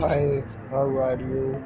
Hi, 0.00 0.44
how 0.70 0.96
are 0.98 1.20
you? 1.20 1.62